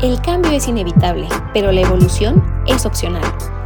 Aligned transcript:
El 0.00 0.22
cambio 0.22 0.52
es 0.52 0.68
inevitable, 0.68 1.26
pero 1.52 1.72
la 1.72 1.80
evolución 1.80 2.40
es 2.68 2.86
opcional. 2.86 3.24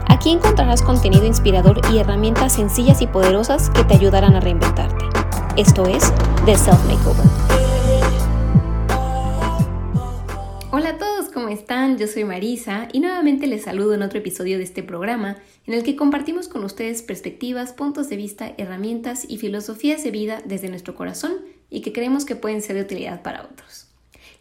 Aquí 0.08 0.30
encontrarás 0.30 0.80
contenido 0.80 1.26
inspirador 1.26 1.82
y 1.92 1.98
herramientas 1.98 2.54
sencillas 2.54 3.02
y 3.02 3.06
poderosas 3.06 3.68
que 3.68 3.84
te 3.84 3.92
ayudarán 3.92 4.34
a 4.34 4.40
reinventarte. 4.40 5.04
Esto 5.58 5.84
es 5.84 6.10
The 6.46 6.56
Self 6.56 6.82
Makeover. 6.86 7.26
Hola 10.70 10.88
a 10.88 10.96
todos, 10.96 11.28
¿cómo 11.28 11.48
están? 11.48 11.98
Yo 11.98 12.06
soy 12.06 12.24
Marisa 12.24 12.88
y 12.94 13.00
nuevamente 13.00 13.46
les 13.46 13.64
saludo 13.64 13.92
en 13.92 14.00
otro 14.00 14.18
episodio 14.18 14.56
de 14.56 14.64
este 14.64 14.82
programa 14.82 15.36
en 15.66 15.74
el 15.74 15.82
que 15.82 15.96
compartimos 15.96 16.48
con 16.48 16.64
ustedes 16.64 17.02
perspectivas, 17.02 17.74
puntos 17.74 18.08
de 18.08 18.16
vista, 18.16 18.54
herramientas 18.56 19.26
y 19.28 19.36
filosofías 19.36 20.02
de 20.02 20.12
vida 20.12 20.40
desde 20.46 20.70
nuestro 20.70 20.94
corazón 20.94 21.32
y 21.68 21.82
que 21.82 21.92
creemos 21.92 22.24
que 22.24 22.36
pueden 22.36 22.62
ser 22.62 22.76
de 22.76 22.82
utilidad 22.82 23.20
para 23.20 23.42
otros. 23.42 23.91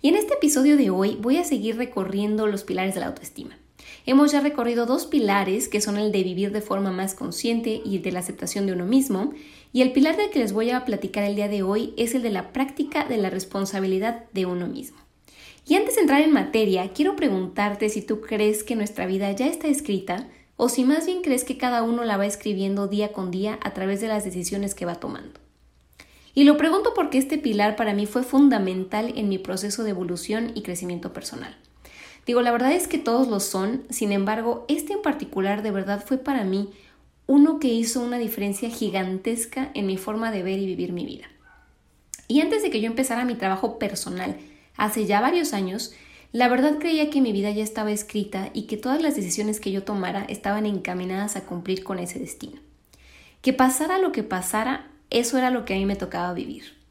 Y 0.04 0.10
en 0.10 0.16
este 0.16 0.34
episodio 0.34 0.78
de 0.78 0.90
hoy 0.90 1.16
voy 1.22 1.38
a 1.38 1.44
seguir 1.44 1.78
recorriendo 1.78 2.48
los 2.48 2.64
pilares 2.64 2.96
de 2.96 3.02
la 3.02 3.08
autoestima. 3.08 3.60
Hemos 4.08 4.32
ya 4.32 4.42
recorrido 4.42 4.88
dos 4.88 5.06
pilares 5.06 5.68
que 5.68 5.80
son 5.80 5.98
el 5.98 6.12
de 6.12 6.24
vivir 6.24 6.52
de 6.52 6.62
forma 6.62 6.92
más 6.92 7.14
consciente 7.14 7.84
y 7.86 8.00
de 8.00 8.12
la 8.12 8.20
aceptación 8.20 8.66
de 8.66 8.74
uno 8.74 8.86
mismo, 8.86 9.32
y 9.72 9.84
el 9.84 9.92
pilar 9.92 10.18
del 10.18 10.32
que 10.32 10.40
les 10.40 10.54
voy 10.54 10.72
a 10.72 10.86
platicar 10.86 11.24
el 11.24 11.36
día 11.36 11.48
de 11.48 11.62
hoy 11.62 11.94
es 11.98 12.16
el 12.16 12.24
de 12.24 12.32
la 12.32 12.52
práctica 12.52 13.06
de 13.06 13.18
la 13.18 13.30
responsabilidad 13.30 14.26
de 14.34 14.48
uno 14.48 14.68
mismo. 14.68 14.98
Y 15.68 15.76
antes 15.76 15.94
de 15.94 16.02
entrar 16.02 16.22
en 16.22 16.32
materia, 16.32 16.92
quiero 16.94 17.16
preguntarte 17.16 17.88
si 17.90 18.02
tú 18.02 18.22
crees 18.22 18.64
que 18.64 18.76
nuestra 18.76 19.06
vida 19.06 19.32
ya 19.34 19.46
está 19.46 19.68
escrita 19.68 20.28
o 20.58 20.68
si 20.68 20.84
más 20.84 21.06
bien 21.06 21.22
crees 21.22 21.44
que 21.44 21.60
cada 21.60 21.84
uno 21.84 22.06
la 22.06 22.18
va 22.18 22.26
escribiendo 22.26 22.88
día 22.88 23.14
con 23.14 23.30
día 23.30 23.60
a 23.62 23.76
través 23.76 24.02
de 24.02 24.08
las 24.08 24.26
decisiones 24.26 24.74
que 24.74 24.86
va 24.86 24.96
tomando. 24.96 25.41
Y 26.34 26.46
lo 26.46 26.58
pregunto 26.58 26.94
porque 26.96 27.18
este 27.18 27.38
pilar 27.38 27.76
para 27.76 27.94
mí 27.94 28.06
fue 28.06 28.24
fundamental 28.24 29.14
en 29.16 29.30
mi 29.30 29.38
proceso 29.38 29.84
de 29.84 29.90
evolución 29.90 30.52
y 30.56 30.62
crecimiento 30.62 31.14
personal. 31.14 31.58
Digo, 32.26 32.42
la 32.42 32.52
verdad 32.52 32.72
es 32.72 32.88
que 32.88 32.98
todos 32.98 33.28
lo 33.28 33.40
son, 33.40 33.84
sin 33.90 34.12
embargo, 34.12 34.66
este 34.68 34.94
en 34.94 35.02
particular 35.02 35.64
de 35.64 35.72
verdad 35.72 36.04
fue 36.06 36.18
para 36.18 36.44
mí 36.44 36.70
uno 37.28 37.60
que 37.60 37.68
hizo 37.68 38.02
una 38.02 38.18
diferencia 38.18 38.70
gigantesca 38.70 39.72
en 39.74 39.88
mi 39.88 39.98
forma 39.98 40.32
de 40.32 40.44
ver 40.44 40.60
y 40.60 40.66
vivir 40.66 40.94
mi 40.94 41.06
vida. 41.06 41.26
Y 42.28 42.42
antes 42.42 42.62
de 42.62 42.70
que 42.70 42.80
yo 42.80 42.88
empezara 42.88 43.26
mi 43.26 43.36
trabajo 43.36 43.80
personal, 43.80 44.38
hace 44.78 45.06
ya 45.06 45.20
varios 45.20 45.54
años, 45.54 45.94
la 46.32 46.48
verdad 46.48 46.78
creía 46.80 47.10
que 47.10 47.20
mi 47.20 47.34
vida 47.34 47.52
ya 47.52 47.64
estaba 47.64 47.92
escrita 47.92 48.52
y 48.54 48.64
que 48.64 48.78
todas 48.78 49.02
las 49.02 49.16
decisiones 49.16 49.60
que 49.60 49.72
yo 49.72 49.84
tomara 49.84 50.24
estaban 50.30 50.66
encaminadas 50.66 51.36
a 51.36 51.46
cumplir 51.46 51.84
con 51.84 52.00
ese 52.00 52.20
destino. 52.20 52.62
Que 53.42 53.52
pasara 53.52 53.98
lo 53.98 54.12
que 54.12 54.24
pasara, 54.24 54.91
eso 55.12 55.38
era 55.38 55.52
lo 55.52 55.66
que 55.66 55.76
a 55.76 55.78
mí 55.78 55.86
me 55.86 55.96
tocaba 55.96 56.34
vivir. 56.34 56.82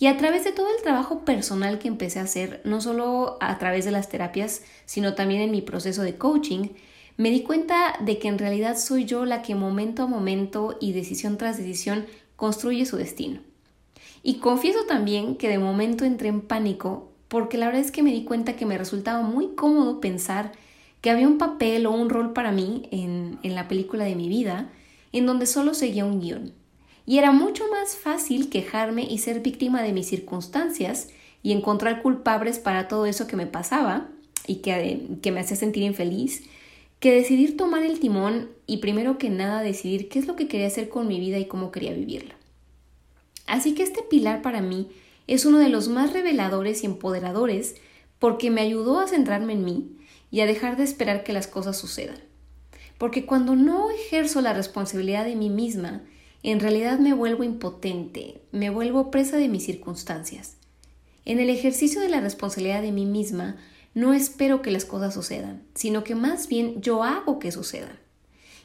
Y 0.00 0.06
a 0.06 0.16
través 0.16 0.44
de 0.44 0.52
todo 0.52 0.68
el 0.74 0.82
trabajo 0.82 1.24
personal 1.24 1.78
que 1.78 1.88
empecé 1.88 2.18
a 2.18 2.22
hacer, 2.22 2.60
no 2.64 2.80
solo 2.80 3.36
a 3.40 3.58
través 3.58 3.84
de 3.84 3.90
las 3.90 4.08
terapias, 4.08 4.62
sino 4.86 5.14
también 5.14 5.42
en 5.42 5.50
mi 5.50 5.60
proceso 5.60 6.02
de 6.02 6.16
coaching, 6.16 6.68
me 7.16 7.30
di 7.30 7.42
cuenta 7.42 7.96
de 8.00 8.18
que 8.18 8.28
en 8.28 8.38
realidad 8.38 8.78
soy 8.78 9.04
yo 9.04 9.24
la 9.24 9.42
que 9.42 9.56
momento 9.56 10.04
a 10.04 10.06
momento 10.06 10.78
y 10.80 10.92
decisión 10.92 11.36
tras 11.36 11.58
decisión 11.58 12.06
construye 12.36 12.86
su 12.86 12.96
destino. 12.96 13.40
Y 14.22 14.38
confieso 14.38 14.84
también 14.86 15.36
que 15.36 15.48
de 15.48 15.58
momento 15.58 16.04
entré 16.04 16.28
en 16.28 16.42
pánico 16.42 17.10
porque 17.26 17.58
la 17.58 17.66
verdad 17.66 17.82
es 17.82 17.90
que 17.90 18.02
me 18.02 18.12
di 18.12 18.24
cuenta 18.24 18.56
que 18.56 18.66
me 18.66 18.78
resultaba 18.78 19.22
muy 19.22 19.48
cómodo 19.48 20.00
pensar 20.00 20.52
que 21.00 21.10
había 21.10 21.28
un 21.28 21.38
papel 21.38 21.86
o 21.86 21.90
un 21.90 22.08
rol 22.08 22.32
para 22.32 22.52
mí 22.52 22.88
en, 22.92 23.38
en 23.42 23.54
la 23.54 23.68
película 23.68 24.04
de 24.04 24.14
mi 24.14 24.28
vida 24.28 24.70
en 25.12 25.26
donde 25.26 25.46
solo 25.46 25.74
seguía 25.74 26.04
un 26.04 26.20
guion 26.20 26.52
y 27.08 27.16
era 27.16 27.32
mucho 27.32 27.64
más 27.70 27.96
fácil 27.96 28.50
quejarme 28.50 29.02
y 29.02 29.16
ser 29.16 29.40
víctima 29.40 29.82
de 29.82 29.94
mis 29.94 30.06
circunstancias 30.08 31.08
y 31.42 31.52
encontrar 31.52 32.02
culpables 32.02 32.58
para 32.58 32.86
todo 32.86 33.06
eso 33.06 33.26
que 33.26 33.34
me 33.34 33.46
pasaba 33.46 34.10
y 34.46 34.56
que, 34.56 35.06
que 35.22 35.32
me 35.32 35.40
hacía 35.40 35.56
sentir 35.56 35.84
infeliz, 35.84 36.42
que 37.00 37.14
decidir 37.14 37.56
tomar 37.56 37.82
el 37.82 37.98
timón 37.98 38.50
y 38.66 38.76
primero 38.76 39.16
que 39.16 39.30
nada 39.30 39.62
decidir 39.62 40.10
qué 40.10 40.18
es 40.18 40.26
lo 40.26 40.36
que 40.36 40.48
quería 40.48 40.66
hacer 40.66 40.90
con 40.90 41.08
mi 41.08 41.18
vida 41.18 41.38
y 41.38 41.46
cómo 41.46 41.72
quería 41.72 41.94
vivirla. 41.94 42.34
Así 43.46 43.74
que 43.74 43.84
este 43.84 44.02
pilar 44.02 44.42
para 44.42 44.60
mí 44.60 44.90
es 45.26 45.46
uno 45.46 45.56
de 45.60 45.70
los 45.70 45.88
más 45.88 46.12
reveladores 46.12 46.82
y 46.82 46.86
empoderadores 46.86 47.76
porque 48.18 48.50
me 48.50 48.60
ayudó 48.60 49.00
a 49.00 49.08
centrarme 49.08 49.54
en 49.54 49.64
mí 49.64 49.96
y 50.30 50.40
a 50.40 50.46
dejar 50.46 50.76
de 50.76 50.84
esperar 50.84 51.24
que 51.24 51.32
las 51.32 51.46
cosas 51.46 51.78
sucedan. 51.78 52.18
Porque 52.98 53.24
cuando 53.24 53.56
no 53.56 53.88
ejerzo 53.90 54.42
la 54.42 54.52
responsabilidad 54.52 55.24
de 55.24 55.36
mí 55.36 55.48
misma 55.48 56.02
en 56.42 56.60
realidad 56.60 56.98
me 56.98 57.14
vuelvo 57.14 57.44
impotente, 57.44 58.42
me 58.52 58.70
vuelvo 58.70 59.10
presa 59.10 59.36
de 59.36 59.48
mis 59.48 59.64
circunstancias. 59.64 60.56
En 61.24 61.40
el 61.40 61.50
ejercicio 61.50 62.00
de 62.00 62.08
la 62.08 62.20
responsabilidad 62.20 62.80
de 62.80 62.92
mí 62.92 63.04
misma, 63.04 63.56
no 63.94 64.14
espero 64.14 64.62
que 64.62 64.70
las 64.70 64.84
cosas 64.84 65.14
sucedan, 65.14 65.64
sino 65.74 66.04
que 66.04 66.14
más 66.14 66.48
bien 66.48 66.80
yo 66.80 67.02
hago 67.02 67.38
que 67.38 67.52
sucedan. 67.52 67.98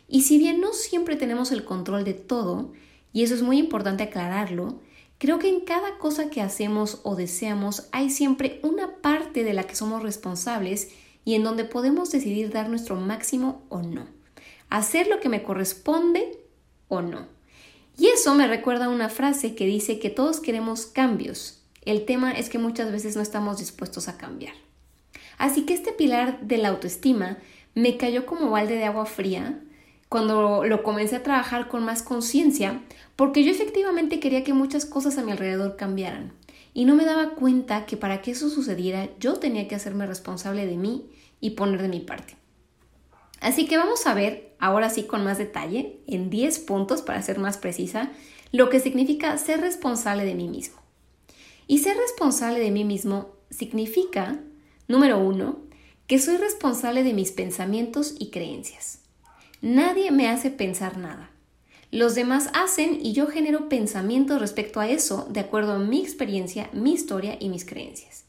Y 0.08 0.22
si 0.22 0.38
bien 0.38 0.62
no 0.62 0.74
siempre 0.74 1.16
tenemos 1.16 1.52
el 1.52 1.66
control 1.66 2.04
de 2.04 2.14
todo, 2.14 2.72
y 3.12 3.24
eso 3.24 3.34
es 3.34 3.42
muy 3.42 3.58
importante 3.58 4.04
aclararlo, 4.04 4.80
creo 5.18 5.40
que 5.40 5.50
en 5.50 5.62
cada 5.62 5.98
cosa 5.98 6.30
que 6.30 6.42
hacemos 6.42 7.00
o 7.04 7.16
deseamos 7.16 7.88
hay 7.92 8.10
siempre 8.10 8.60
una 8.64 8.98
parte 9.02 9.44
de 9.44 9.54
la 9.54 9.64
que 9.64 9.76
somos 9.76 10.04
responsables 10.04 10.90
y 11.26 11.36
en 11.36 11.44
donde 11.44 11.66
podemos 11.66 12.12
decidir 12.12 12.52
dar 12.52 12.70
nuestro 12.70 12.96
máximo 12.96 13.64
o 13.70 13.82
no, 13.82 14.08
hacer 14.70 15.08
lo 15.08 15.20
que 15.20 15.30
me 15.30 15.44
corresponde 15.44 16.40
o 16.90 17.02
no. 17.02 17.33
Y 17.98 18.08
eso 18.08 18.34
me 18.34 18.48
recuerda 18.48 18.90
una 18.90 19.10
frase 19.10 19.56
que 19.56 19.66
dice 19.66 20.00
que 20.00 20.10
todos 20.10 20.40
queremos 20.40 20.86
cambios. 20.86 21.62
El 21.86 22.06
tema 22.06 22.32
es 22.32 22.50
que 22.50 22.58
muchas 22.58 22.92
veces 22.92 23.16
no 23.16 23.22
estamos 23.22 23.60
dispuestos 23.60 24.08
a 24.08 24.18
cambiar. 24.18 24.54
Así 25.38 25.66
que 25.66 25.74
este 25.74 25.92
pilar 25.92 26.40
de 26.42 26.58
la 26.58 26.70
autoestima 26.70 27.38
me 27.76 27.98
cayó 27.98 28.26
como 28.26 28.50
balde 28.50 28.76
de 28.76 28.86
agua 28.86 29.06
fría 29.06 29.60
cuando 30.10 30.64
lo 30.64 30.84
comencé 30.84 31.16
a 31.16 31.24
trabajar 31.24 31.68
con 31.68 31.84
más 31.84 32.04
conciencia, 32.04 32.84
porque 33.16 33.44
yo 33.44 33.52
efectivamente 33.52 34.20
quería 34.20 34.44
que 34.44 34.54
muchas 34.54 34.86
cosas 34.86 35.18
a 35.18 35.24
mi 35.24 35.32
alrededor 35.32 35.76
cambiaran. 35.76 36.34
Y 36.74 36.86
no 36.86 36.96
me 36.96 37.06
daba 37.06 37.32
cuenta 37.32 37.86
que 37.86 37.98
para 37.98 38.22
que 38.22 38.32
eso 38.32 38.50
sucediera 38.50 39.10
yo 39.20 39.36
tenía 39.36 39.68
que 39.68 39.76
hacerme 39.76 40.06
responsable 40.06 40.66
de 40.68 40.78
mí 40.78 41.10
y 41.40 41.52
poner 41.52 41.82
de 41.82 41.90
mi 41.90 42.00
parte. 42.00 42.36
Así 43.44 43.68
que 43.68 43.76
vamos 43.76 44.08
a 44.08 44.14
ver, 44.14 44.56
ahora 44.58 44.90
sí 44.90 45.04
con 45.04 45.26
más 45.26 45.38
detalle, 45.38 46.00
en 46.08 46.30
10 46.30 46.60
puntos 46.60 47.02
para 47.02 47.22
ser 47.22 47.40
más 47.40 47.58
precisa, 47.58 48.10
lo 48.54 48.70
que 48.70 48.80
significa 48.80 49.38
ser 49.38 49.60
responsable 49.60 50.24
de 50.24 50.34
mí 50.34 50.48
mismo. 50.48 50.78
Y 51.68 51.80
ser 51.80 51.98
responsable 51.98 52.62
de 52.62 52.72
mí 52.72 52.86
mismo 52.86 53.36
significa, 53.50 54.40
número 54.88 55.20
uno, 55.20 55.60
que 56.08 56.20
soy 56.20 56.38
responsable 56.38 57.04
de 57.04 57.12
mis 57.12 57.32
pensamientos 57.32 58.16
y 58.18 58.30
creencias. 58.30 59.00
Nadie 59.62 60.12
me 60.12 60.30
hace 60.30 60.50
pensar 60.50 60.98
nada. 60.98 61.30
Los 61.92 62.16
demás 62.16 62.50
hacen 62.54 63.00
y 63.02 63.12
yo 63.12 63.28
genero 63.28 63.68
pensamientos 63.68 64.40
respecto 64.40 64.80
a 64.80 64.88
eso 64.88 65.28
de 65.30 65.42
acuerdo 65.42 65.74
a 65.74 65.80
mi 65.80 66.00
experiencia, 66.02 66.70
mi 66.72 66.94
historia 66.94 67.36
y 67.42 67.50
mis 67.50 67.66
creencias. 67.66 68.24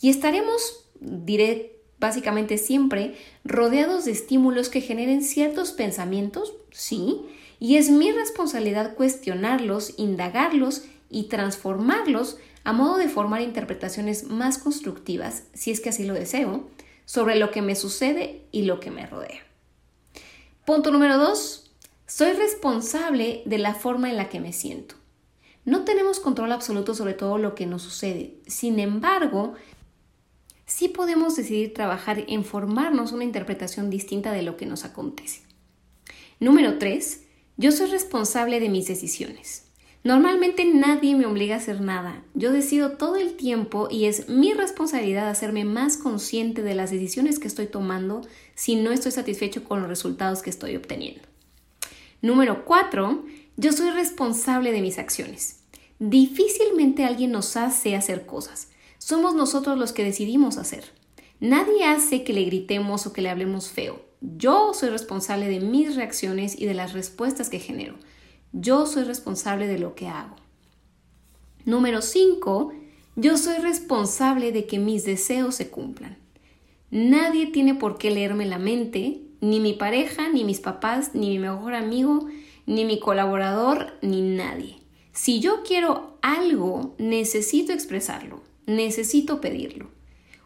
Y 0.00 0.10
estaremos, 0.10 0.84
diré 0.98 1.81
básicamente 2.02 2.58
siempre 2.58 3.14
rodeados 3.44 4.04
de 4.04 4.10
estímulos 4.10 4.68
que 4.68 4.80
generen 4.80 5.22
ciertos 5.22 5.70
pensamientos, 5.70 6.52
sí, 6.72 7.22
y 7.60 7.76
es 7.76 7.90
mi 7.90 8.10
responsabilidad 8.10 8.96
cuestionarlos, 8.96 9.94
indagarlos 9.98 10.82
y 11.08 11.28
transformarlos 11.28 12.38
a 12.64 12.72
modo 12.72 12.96
de 12.96 13.08
formar 13.08 13.40
interpretaciones 13.40 14.24
más 14.24 14.58
constructivas, 14.58 15.44
si 15.54 15.70
es 15.70 15.80
que 15.80 15.90
así 15.90 16.04
lo 16.04 16.14
deseo, 16.14 16.68
sobre 17.04 17.36
lo 17.36 17.52
que 17.52 17.62
me 17.62 17.76
sucede 17.76 18.42
y 18.50 18.62
lo 18.62 18.80
que 18.80 18.90
me 18.90 19.06
rodea. 19.06 19.40
Punto 20.64 20.90
número 20.90 21.18
dos, 21.18 21.70
soy 22.08 22.32
responsable 22.32 23.42
de 23.46 23.58
la 23.58 23.74
forma 23.74 24.10
en 24.10 24.16
la 24.16 24.28
que 24.28 24.40
me 24.40 24.52
siento. 24.52 24.96
No 25.64 25.84
tenemos 25.84 26.18
control 26.18 26.50
absoluto 26.50 26.96
sobre 26.96 27.14
todo 27.14 27.38
lo 27.38 27.54
que 27.54 27.66
nos 27.66 27.82
sucede. 27.82 28.38
Sin 28.48 28.80
embargo, 28.80 29.54
sí 30.72 30.88
podemos 30.88 31.36
decidir 31.36 31.74
trabajar 31.74 32.24
en 32.28 32.44
formarnos 32.44 33.12
una 33.12 33.24
interpretación 33.24 33.90
distinta 33.90 34.32
de 34.32 34.42
lo 34.42 34.56
que 34.56 34.64
nos 34.64 34.84
acontece. 34.84 35.42
Número 36.40 36.78
3. 36.78 37.24
Yo 37.58 37.72
soy 37.72 37.90
responsable 37.90 38.58
de 38.58 38.70
mis 38.70 38.88
decisiones. 38.88 39.66
Normalmente 40.02 40.64
nadie 40.64 41.14
me 41.14 41.26
obliga 41.26 41.56
a 41.56 41.58
hacer 41.58 41.82
nada. 41.82 42.24
Yo 42.34 42.52
decido 42.52 42.92
todo 42.92 43.16
el 43.16 43.34
tiempo 43.34 43.88
y 43.90 44.06
es 44.06 44.30
mi 44.30 44.54
responsabilidad 44.54 45.28
hacerme 45.28 45.64
más 45.64 45.98
consciente 45.98 46.62
de 46.62 46.74
las 46.74 46.90
decisiones 46.90 47.38
que 47.38 47.48
estoy 47.48 47.66
tomando 47.66 48.22
si 48.54 48.74
no 48.74 48.92
estoy 48.92 49.12
satisfecho 49.12 49.64
con 49.64 49.80
los 49.80 49.88
resultados 49.88 50.40
que 50.40 50.50
estoy 50.50 50.74
obteniendo. 50.74 51.22
Número 52.22 52.64
4. 52.64 53.24
Yo 53.58 53.72
soy 53.72 53.90
responsable 53.90 54.72
de 54.72 54.80
mis 54.80 54.98
acciones. 54.98 55.60
Difícilmente 55.98 57.04
alguien 57.04 57.30
nos 57.30 57.56
hace 57.56 57.94
hacer 57.94 58.24
cosas. 58.24 58.68
Somos 59.04 59.34
nosotros 59.34 59.76
los 59.76 59.90
que 59.90 60.04
decidimos 60.04 60.58
hacer. 60.58 60.84
Nadie 61.40 61.84
hace 61.84 62.22
que 62.22 62.32
le 62.32 62.44
gritemos 62.44 63.04
o 63.04 63.12
que 63.12 63.20
le 63.20 63.30
hablemos 63.30 63.68
feo. 63.68 64.00
Yo 64.20 64.74
soy 64.74 64.90
responsable 64.90 65.48
de 65.48 65.58
mis 65.58 65.96
reacciones 65.96 66.56
y 66.56 66.66
de 66.66 66.74
las 66.74 66.92
respuestas 66.92 67.50
que 67.50 67.58
genero. 67.58 67.96
Yo 68.52 68.86
soy 68.86 69.02
responsable 69.02 69.66
de 69.66 69.80
lo 69.80 69.96
que 69.96 70.06
hago. 70.06 70.36
Número 71.64 72.00
5. 72.00 72.72
Yo 73.16 73.36
soy 73.38 73.56
responsable 73.56 74.52
de 74.52 74.66
que 74.66 74.78
mis 74.78 75.04
deseos 75.04 75.56
se 75.56 75.68
cumplan. 75.68 76.16
Nadie 76.92 77.46
tiene 77.46 77.74
por 77.74 77.98
qué 77.98 78.12
leerme 78.12 78.46
la 78.46 78.60
mente, 78.60 79.20
ni 79.40 79.58
mi 79.58 79.72
pareja, 79.72 80.28
ni 80.28 80.44
mis 80.44 80.60
papás, 80.60 81.10
ni 81.12 81.30
mi 81.30 81.40
mejor 81.40 81.74
amigo, 81.74 82.28
ni 82.66 82.84
mi 82.84 83.00
colaborador, 83.00 83.94
ni 84.00 84.22
nadie. 84.22 84.76
Si 85.10 85.40
yo 85.40 85.64
quiero 85.64 86.18
algo, 86.22 86.94
necesito 86.98 87.72
expresarlo, 87.72 88.42
necesito 88.66 89.40
pedirlo. 89.40 89.90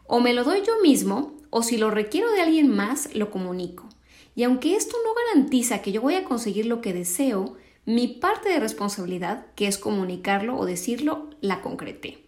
O 0.07 0.21
me 0.21 0.33
lo 0.33 0.45
doy 0.45 0.63
yo 0.67 0.81
mismo, 0.83 1.37
o 1.51 1.63
si 1.63 1.77
lo 1.77 1.91
requiero 1.91 2.31
de 2.33 2.41
alguien 2.41 2.69
más, 2.69 3.15
lo 3.15 3.31
comunico. 3.31 3.89
Y 4.35 4.43
aunque 4.43 4.77
esto 4.77 4.97
no 5.05 5.15
garantiza 5.15 5.83
que 5.83 5.93
yo 5.93 6.03
voy 6.03 6.15
a 6.15 6.25
conseguir 6.25 6.67
lo 6.67 6.81
que 6.81 6.93
deseo, 6.93 7.57
mi 7.87 8.09
parte 8.09 8.49
de 8.49 8.61
responsabilidad, 8.61 9.47
que 9.55 9.67
es 9.67 9.79
comunicarlo 9.79 10.59
o 10.59 10.67
decirlo, 10.67 11.31
la 11.41 11.63
concreté. 11.63 12.25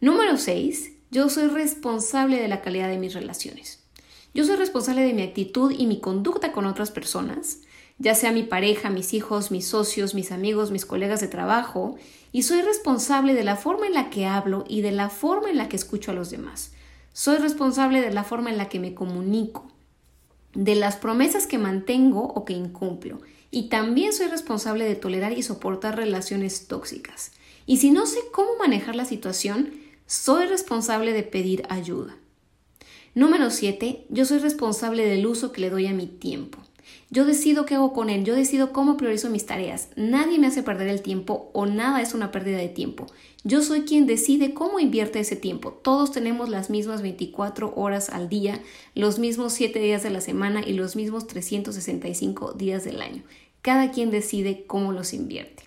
Número 0.00 0.36
6. 0.36 0.92
Yo 1.10 1.30
soy 1.30 1.48
responsable 1.48 2.40
de 2.40 2.48
la 2.48 2.60
calidad 2.60 2.88
de 2.88 2.98
mis 2.98 3.14
relaciones. 3.14 3.82
Yo 4.34 4.44
soy 4.44 4.56
responsable 4.56 5.02
de 5.02 5.14
mi 5.14 5.22
actitud 5.22 5.72
y 5.76 5.86
mi 5.86 6.00
conducta 6.00 6.52
con 6.52 6.66
otras 6.66 6.90
personas, 6.90 7.62
ya 7.98 8.14
sea 8.14 8.32
mi 8.32 8.44
pareja, 8.44 8.90
mis 8.90 9.12
hijos, 9.12 9.50
mis 9.50 9.66
socios, 9.66 10.14
mis 10.14 10.30
amigos, 10.32 10.70
mis 10.70 10.86
colegas 10.86 11.20
de 11.20 11.28
trabajo, 11.28 11.96
y 12.30 12.42
soy 12.42 12.62
responsable 12.62 13.34
de 13.34 13.44
la 13.44 13.56
forma 13.56 13.86
en 13.86 13.94
la 13.94 14.10
que 14.10 14.26
hablo 14.26 14.64
y 14.68 14.82
de 14.82 14.92
la 14.92 15.08
forma 15.08 15.50
en 15.50 15.56
la 15.56 15.68
que 15.68 15.76
escucho 15.76 16.10
a 16.10 16.14
los 16.14 16.30
demás. 16.30 16.72
Soy 17.12 17.38
responsable 17.38 18.00
de 18.00 18.12
la 18.12 18.22
forma 18.22 18.50
en 18.50 18.58
la 18.58 18.68
que 18.68 18.78
me 18.78 18.94
comunico, 18.94 19.70
de 20.54 20.74
las 20.74 20.96
promesas 20.96 21.46
que 21.46 21.58
mantengo 21.58 22.22
o 22.22 22.44
que 22.44 22.52
incumplo, 22.52 23.20
y 23.50 23.68
también 23.68 24.12
soy 24.12 24.28
responsable 24.28 24.84
de 24.84 24.94
tolerar 24.94 25.32
y 25.32 25.42
soportar 25.42 25.96
relaciones 25.96 26.68
tóxicas. 26.68 27.32
Y 27.66 27.78
si 27.78 27.90
no 27.90 28.06
sé 28.06 28.18
cómo 28.32 28.50
manejar 28.58 28.94
la 28.94 29.04
situación, 29.04 29.72
soy 30.06 30.46
responsable 30.46 31.12
de 31.12 31.22
pedir 31.22 31.64
ayuda. 31.68 32.16
Número 33.14 33.50
7. 33.50 34.06
Yo 34.10 34.24
soy 34.24 34.38
responsable 34.38 35.04
del 35.06 35.26
uso 35.26 35.50
que 35.50 35.62
le 35.62 35.70
doy 35.70 35.86
a 35.86 35.92
mi 35.92 36.06
tiempo. 36.06 36.58
Yo 37.10 37.24
decido 37.24 37.64
qué 37.64 37.74
hago 37.74 37.92
con 37.92 38.10
él, 38.10 38.24
yo 38.24 38.34
decido 38.34 38.72
cómo 38.72 38.96
priorizo 38.96 39.30
mis 39.30 39.46
tareas. 39.46 39.88
Nadie 39.96 40.38
me 40.38 40.46
hace 40.46 40.62
perder 40.62 40.88
el 40.88 41.02
tiempo 41.02 41.50
o 41.54 41.66
nada 41.66 42.02
es 42.02 42.14
una 42.14 42.30
pérdida 42.30 42.58
de 42.58 42.68
tiempo. 42.68 43.06
Yo 43.44 43.62
soy 43.62 43.82
quien 43.82 44.06
decide 44.06 44.52
cómo 44.52 44.78
invierte 44.78 45.20
ese 45.20 45.36
tiempo. 45.36 45.72
Todos 45.72 46.12
tenemos 46.12 46.48
las 46.48 46.70
mismas 46.70 47.00
24 47.00 47.72
horas 47.76 48.10
al 48.10 48.28
día, 48.28 48.60
los 48.94 49.18
mismos 49.18 49.54
7 49.54 49.78
días 49.78 50.02
de 50.02 50.10
la 50.10 50.20
semana 50.20 50.62
y 50.66 50.74
los 50.74 50.96
mismos 50.96 51.26
365 51.26 52.52
días 52.52 52.84
del 52.84 53.00
año. 53.00 53.22
Cada 53.62 53.90
quien 53.90 54.10
decide 54.10 54.64
cómo 54.66 54.92
los 54.92 55.14
invierte. 55.14 55.62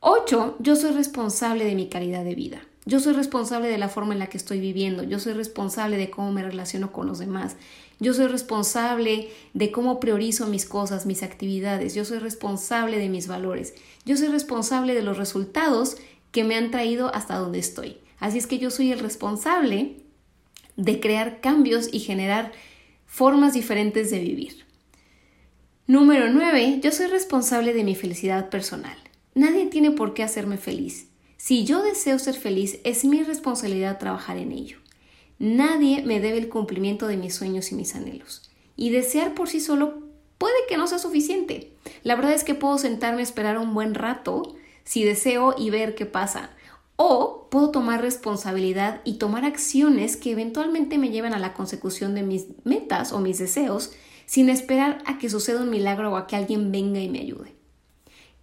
8. 0.00 0.56
Yo 0.58 0.76
soy 0.76 0.92
responsable 0.92 1.64
de 1.64 1.74
mi 1.74 1.88
calidad 1.88 2.24
de 2.24 2.34
vida. 2.34 2.62
Yo 2.86 2.98
soy 2.98 3.12
responsable 3.12 3.68
de 3.68 3.78
la 3.78 3.88
forma 3.88 4.14
en 4.14 4.18
la 4.18 4.28
que 4.28 4.38
estoy 4.38 4.58
viviendo, 4.58 5.02
yo 5.02 5.18
soy 5.18 5.34
responsable 5.34 5.98
de 5.98 6.08
cómo 6.08 6.32
me 6.32 6.42
relaciono 6.42 6.92
con 6.92 7.06
los 7.06 7.18
demás, 7.18 7.56
yo 8.00 8.14
soy 8.14 8.26
responsable 8.26 9.28
de 9.52 9.70
cómo 9.70 10.00
priorizo 10.00 10.46
mis 10.46 10.64
cosas, 10.64 11.06
mis 11.06 11.22
actividades, 11.22 11.94
yo 11.94 12.04
soy 12.04 12.18
responsable 12.18 12.98
de 12.98 13.08
mis 13.08 13.26
valores, 13.26 13.74
yo 14.04 14.16
soy 14.16 14.28
responsable 14.28 14.94
de 14.94 15.02
los 15.02 15.18
resultados 15.18 15.96
que 16.32 16.42
me 16.42 16.56
han 16.56 16.70
traído 16.70 17.14
hasta 17.14 17.36
donde 17.36 17.58
estoy. 17.58 17.98
Así 18.18 18.38
es 18.38 18.46
que 18.46 18.58
yo 18.58 18.70
soy 18.70 18.90
el 18.90 19.00
responsable 19.00 19.96
de 20.76 21.00
crear 21.00 21.40
cambios 21.40 21.88
y 21.92 22.00
generar 22.00 22.52
formas 23.06 23.52
diferentes 23.52 24.10
de 24.10 24.20
vivir. 24.20 24.64
Número 25.86 26.30
9. 26.30 26.80
Yo 26.82 26.92
soy 26.92 27.06
responsable 27.06 27.74
de 27.74 27.84
mi 27.84 27.94
felicidad 27.94 28.48
personal. 28.48 28.96
Nadie 29.34 29.66
tiene 29.66 29.90
por 29.90 30.14
qué 30.14 30.22
hacerme 30.22 30.56
feliz. 30.56 31.08
Si 31.36 31.64
yo 31.64 31.82
deseo 31.82 32.18
ser 32.18 32.34
feliz, 32.34 32.78
es 32.84 33.04
mi 33.04 33.22
responsabilidad 33.22 33.98
trabajar 33.98 34.36
en 34.36 34.52
ello. 34.52 34.79
Nadie 35.40 36.02
me 36.02 36.20
debe 36.20 36.36
el 36.36 36.50
cumplimiento 36.50 37.06
de 37.06 37.16
mis 37.16 37.34
sueños 37.34 37.72
y 37.72 37.74
mis 37.74 37.94
anhelos. 37.94 38.50
Y 38.76 38.90
desear 38.90 39.34
por 39.34 39.48
sí 39.48 39.58
solo 39.58 40.02
puede 40.36 40.52
que 40.68 40.76
no 40.76 40.86
sea 40.86 40.98
suficiente. 40.98 41.72
La 42.02 42.14
verdad 42.14 42.34
es 42.34 42.44
que 42.44 42.54
puedo 42.54 42.76
sentarme 42.76 43.20
a 43.20 43.22
esperar 43.22 43.56
un 43.56 43.72
buen 43.72 43.94
rato 43.94 44.54
si 44.84 45.02
deseo 45.02 45.54
y 45.56 45.70
ver 45.70 45.94
qué 45.94 46.04
pasa. 46.04 46.50
O 46.96 47.48
puedo 47.50 47.70
tomar 47.70 48.02
responsabilidad 48.02 49.00
y 49.06 49.14
tomar 49.14 49.46
acciones 49.46 50.18
que 50.18 50.32
eventualmente 50.32 50.98
me 50.98 51.08
lleven 51.08 51.32
a 51.32 51.38
la 51.38 51.54
consecución 51.54 52.14
de 52.14 52.22
mis 52.22 52.44
metas 52.64 53.10
o 53.14 53.18
mis 53.18 53.38
deseos 53.38 53.92
sin 54.26 54.50
esperar 54.50 55.02
a 55.06 55.16
que 55.16 55.30
suceda 55.30 55.62
un 55.62 55.70
milagro 55.70 56.12
o 56.12 56.16
a 56.16 56.26
que 56.26 56.36
alguien 56.36 56.70
venga 56.70 57.00
y 57.00 57.08
me 57.08 57.20
ayude. 57.20 57.54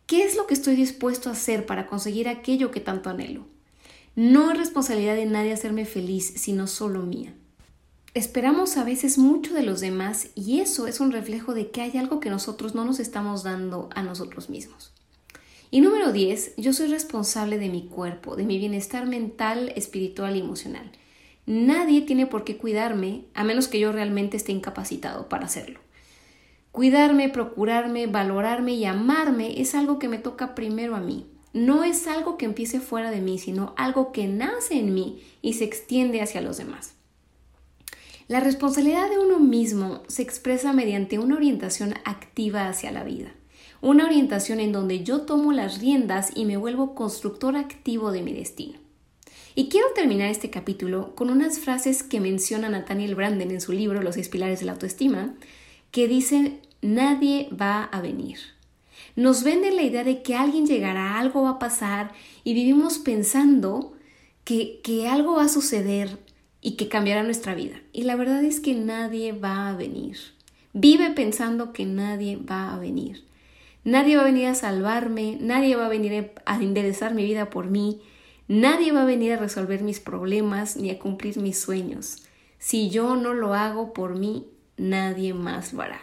¿Qué 0.07 0.23
es 0.23 0.35
lo 0.35 0.47
que 0.47 0.55
estoy 0.55 0.75
dispuesto 0.75 1.29
a 1.29 1.33
hacer 1.33 1.67
para 1.67 1.85
conseguir 1.85 2.27
aquello 2.27 2.71
que 2.71 2.79
tanto 2.79 3.11
anhelo? 3.11 3.45
No 4.17 4.49
es 4.49 4.57
responsabilidad 4.57 5.15
de 5.15 5.27
nadie 5.27 5.53
hacerme 5.53 5.85
feliz, 5.85 6.33
sino 6.37 6.65
solo 6.65 7.03
mía. 7.03 7.35
Esperamos 8.15 8.75
a 8.77 8.83
veces 8.83 9.19
mucho 9.19 9.53
de 9.53 9.61
los 9.61 9.79
demás 9.79 10.29
y 10.33 10.59
eso 10.59 10.87
es 10.87 10.99
un 10.99 11.11
reflejo 11.11 11.53
de 11.53 11.69
que 11.69 11.81
hay 11.81 11.95
algo 11.97 12.19
que 12.19 12.31
nosotros 12.31 12.73
no 12.73 12.83
nos 12.83 12.99
estamos 12.99 13.43
dando 13.43 13.89
a 13.93 14.01
nosotros 14.01 14.49
mismos. 14.49 14.91
Y 15.69 15.81
número 15.81 16.11
10, 16.13 16.55
yo 16.57 16.73
soy 16.73 16.87
responsable 16.87 17.59
de 17.59 17.69
mi 17.69 17.85
cuerpo, 17.89 18.35
de 18.35 18.45
mi 18.45 18.57
bienestar 18.57 19.05
mental, 19.05 19.71
espiritual 19.75 20.35
y 20.35 20.39
emocional. 20.39 20.91
Nadie 21.45 22.01
tiene 22.01 22.25
por 22.25 22.43
qué 22.43 22.57
cuidarme 22.57 23.25
a 23.35 23.43
menos 23.43 23.67
que 23.67 23.79
yo 23.79 23.91
realmente 23.91 24.35
esté 24.35 24.51
incapacitado 24.51 25.29
para 25.29 25.45
hacerlo. 25.45 25.79
Cuidarme, 26.71 27.29
procurarme, 27.29 28.07
valorarme 28.07 28.73
y 28.73 28.85
amarme 28.85 29.61
es 29.61 29.75
algo 29.75 29.99
que 29.99 30.09
me 30.09 30.17
toca 30.17 30.55
primero 30.55 30.95
a 30.95 31.01
mí. 31.01 31.27
No 31.53 31.83
es 31.83 32.07
algo 32.07 32.37
que 32.37 32.45
empiece 32.45 32.79
fuera 32.79 33.11
de 33.11 33.21
mí, 33.21 33.39
sino 33.39 33.73
algo 33.77 34.11
que 34.11 34.27
nace 34.27 34.79
en 34.79 34.93
mí 34.93 35.23
y 35.41 35.53
se 35.53 35.63
extiende 35.63 36.21
hacia 36.21 36.41
los 36.41 36.57
demás. 36.57 36.93
La 38.27 38.41
responsabilidad 38.41 39.09
de 39.09 39.19
uno 39.19 39.39
mismo 39.39 40.03
se 40.07 40.21
expresa 40.21 40.73
mediante 40.73 41.17
una 41.17 41.35
orientación 41.35 41.93
activa 42.03 42.67
hacia 42.67 42.91
la 42.91 43.05
vida, 43.05 43.31
una 43.79 44.05
orientación 44.05 44.59
en 44.59 44.73
donde 44.73 45.03
yo 45.03 45.21
tomo 45.21 45.53
las 45.53 45.79
riendas 45.79 46.31
y 46.35 46.43
me 46.43 46.57
vuelvo 46.57 46.93
constructor 46.93 47.55
activo 47.55 48.11
de 48.11 48.23
mi 48.23 48.33
destino. 48.33 48.79
Y 49.55 49.69
quiero 49.69 49.87
terminar 49.95 50.29
este 50.29 50.49
capítulo 50.49 51.15
con 51.15 51.29
unas 51.29 51.59
frases 51.59 52.03
que 52.03 52.19
menciona 52.19 52.67
Nathaniel 52.67 53.15
Branden 53.15 53.49
en 53.49 53.61
su 53.61 53.71
libro 53.71 54.03
Los 54.03 54.15
seis 54.15 54.27
pilares 54.27 54.59
de 54.59 54.65
la 54.65 54.73
autoestima, 54.73 55.33
que 55.91 56.09
dicen 56.09 56.59
nadie 56.81 57.49
va 57.49 57.85
a 57.85 58.01
venir. 58.01 58.37
Nos 59.15 59.43
venden 59.43 59.75
la 59.75 59.83
idea 59.83 60.03
de 60.03 60.21
que 60.21 60.35
alguien 60.35 60.65
llegará, 60.65 61.19
algo 61.19 61.43
va 61.43 61.51
a 61.51 61.59
pasar 61.59 62.11
y 62.43 62.53
vivimos 62.53 62.99
pensando 62.99 63.93
que, 64.43 64.79
que 64.83 65.07
algo 65.07 65.35
va 65.35 65.43
a 65.43 65.49
suceder 65.49 66.19
y 66.61 66.71
que 66.71 66.89
cambiará 66.89 67.23
nuestra 67.23 67.55
vida. 67.55 67.81
Y 67.93 68.03
la 68.03 68.15
verdad 68.15 68.43
es 68.43 68.59
que 68.59 68.73
nadie 68.73 69.31
va 69.31 69.69
a 69.69 69.75
venir. 69.75 70.17
Vive 70.73 71.11
pensando 71.11 71.73
que 71.73 71.85
nadie 71.85 72.37
va 72.37 72.73
a 72.73 72.77
venir. 72.77 73.25
Nadie 73.83 74.17
va 74.17 74.23
a 74.23 74.25
venir 74.25 74.47
a 74.47 74.55
salvarme, 74.55 75.37
nadie 75.39 75.75
va 75.77 75.85
a 75.85 75.89
venir 75.89 76.33
a 76.45 76.61
enderezar 76.61 77.13
mi 77.13 77.23
vida 77.23 77.49
por 77.49 77.67
mí, 77.67 78.01
nadie 78.49 78.91
va 78.91 79.03
a 79.03 79.05
venir 79.05 79.31
a 79.31 79.37
resolver 79.37 79.81
mis 79.81 80.01
problemas 80.01 80.75
ni 80.75 80.89
a 80.89 80.99
cumplir 80.99 81.37
mis 81.37 81.57
sueños. 81.59 82.23
Si 82.59 82.89
yo 82.89 83.15
no 83.15 83.33
lo 83.33 83.53
hago 83.53 83.93
por 83.93 84.15
mí, 84.15 84.47
nadie 84.75 85.33
más 85.33 85.71
lo 85.71 85.83
hará. 85.83 86.01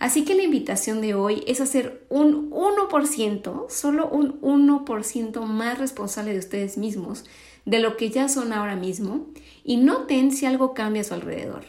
Así 0.00 0.24
que 0.24 0.34
la 0.34 0.42
invitación 0.42 1.02
de 1.02 1.14
hoy 1.14 1.44
es 1.46 1.60
hacer 1.60 2.06
un 2.08 2.50
1%, 2.50 3.68
solo 3.68 4.08
un 4.08 4.40
1% 4.40 5.44
más 5.44 5.78
responsable 5.78 6.32
de 6.32 6.38
ustedes 6.38 6.78
mismos, 6.78 7.26
de 7.66 7.80
lo 7.80 7.98
que 7.98 8.08
ya 8.08 8.30
son 8.30 8.54
ahora 8.54 8.76
mismo, 8.76 9.26
y 9.62 9.76
noten 9.76 10.32
si 10.32 10.46
algo 10.46 10.72
cambia 10.72 11.02
a 11.02 11.04
su 11.04 11.12
alrededor. 11.12 11.64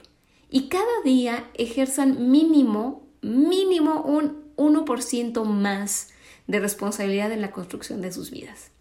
Y 0.50 0.70
cada 0.70 1.02
día 1.04 1.50
ejerzan 1.56 2.32
mínimo, 2.32 3.06
mínimo 3.22 4.02
un 4.02 4.46
1% 4.56 5.44
más 5.44 6.12
de 6.48 6.62
responsabilidad 6.62 7.34
en 7.34 7.42
la 7.42 7.52
construcción 7.52 8.02
de 8.02 8.14
sus 8.14 8.32
vidas. 8.32 8.72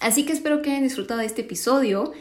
Así 0.00 0.26
que 0.26 0.34
espero 0.34 0.60
que 0.60 0.70
hayan 0.70 0.82
disfrutado 0.82 1.20
de 1.20 1.26
este 1.26 1.40
episodio 1.40 2.12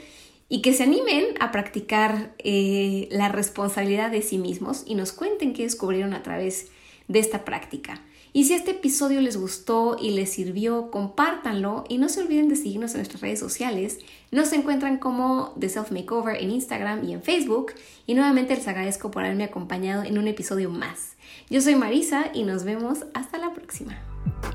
y 0.50 0.62
que 0.62 0.73
se 0.73 0.83
animen 0.83 1.25
a 1.39 1.51
practicar 1.51 2.33
eh, 2.39 3.07
la 3.12 3.29
responsabilidad 3.29 4.12
de 4.12 4.21
sí 4.21 4.38
mismos 4.38 4.83
y 4.85 4.95
nos 4.95 5.12
cuenten 5.12 5.53
qué 5.53 5.63
descubrieron 5.63 6.13
a 6.13 6.23
través 6.23 6.67
de 7.07 7.19
esta 7.19 7.45
práctica. 7.45 8.01
Y 8.35 8.45
si 8.45 8.55
este 8.55 8.71
episodio 8.71 9.21
les 9.21 9.38
gustó 9.38 9.95
y 10.01 10.09
les 10.09 10.31
sirvió, 10.31 10.89
compártanlo 10.89 11.83
y 11.88 12.00
no 12.00 12.09
se 12.09 12.21
olviden 12.21 12.50
de 12.50 12.55
seguirnos 12.55 12.91
en 12.93 12.97
nuestras 12.97 13.21
redes 13.21 13.39
sociales. 13.39 14.00
Nos 14.31 14.51
encuentran 14.53 14.97
como 14.97 15.53
The 15.59 15.69
Self 15.69 15.91
Makeover 15.91 16.41
en 16.41 16.50
Instagram 16.50 17.03
y 17.07 17.13
en 17.13 17.21
Facebook. 17.21 17.73
Y 18.07 18.15
nuevamente 18.15 18.55
les 18.55 18.67
agradezco 18.67 19.12
por 19.12 19.23
haberme 19.23 19.43
acompañado 19.43 20.03
en 20.03 20.17
un 20.17 20.27
episodio 20.27 20.71
más. 20.71 21.13
Yo 21.51 21.62
soy 21.62 21.75
Marisa 21.75 22.31
y 22.33 22.41
nos 22.41 22.63
vemos 22.63 23.05
hasta 23.13 23.38
la 23.38 23.53
próxima. 23.53 24.01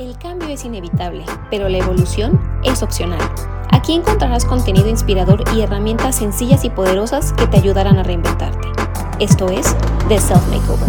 El 0.01 0.19
cambio 0.19 0.49
es 0.49 0.65
inevitable, 0.65 1.25
pero 1.49 1.69
la 1.69 1.79
evolución 1.79 2.41
es 2.65 2.83
opcional. 2.83 3.21
Aquí 3.71 3.95
encontrarás 3.95 4.45
contenido 4.45 4.89
inspirador 4.89 5.45
y 5.55 5.61
herramientas 5.61 6.17
sencillas 6.17 6.65
y 6.65 6.71
poderosas 6.71 7.33
que 7.33 7.47
te 7.47 7.59
ayudarán 7.59 7.99
a 7.99 8.03
reinventarte. 8.03 8.69
Esto 9.19 9.51
es 9.51 9.77
The 10.09 10.19
Self 10.19 10.47
Makeover. 10.49 10.89